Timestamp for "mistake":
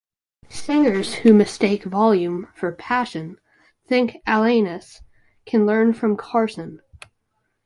1.31-1.83